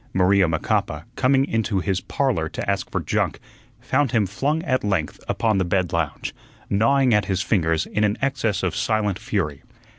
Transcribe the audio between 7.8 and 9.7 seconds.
in an excess of silent fury.